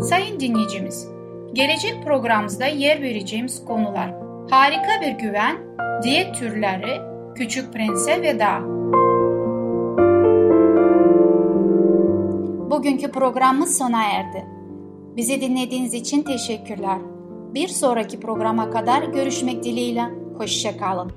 Sayın 0.01 0.39
dinleyicimiz, 0.39 1.07
gelecek 1.53 2.03
programımızda 2.05 2.65
yer 2.65 3.01
vereceğimiz 3.01 3.65
konular 3.65 4.13
harika 4.49 5.01
bir 5.01 5.11
güven, 5.11 5.57
diyet 6.03 6.35
türleri, 6.35 7.01
küçük 7.35 7.73
prense 7.73 8.21
ve 8.21 8.39
dağ. 8.39 8.61
Bugünkü 12.71 13.11
programımız 13.11 13.77
sona 13.77 14.03
erdi. 14.03 14.45
Bizi 15.15 15.41
dinlediğiniz 15.41 15.93
için 15.93 16.23
teşekkürler. 16.23 17.16
Bir 17.57 17.67
sonraki 17.67 18.19
programa 18.19 18.69
kadar 18.69 19.03
görüşmek 19.03 19.63
dileğiyle. 19.63 20.03
Hoşçakalın. 20.37 21.11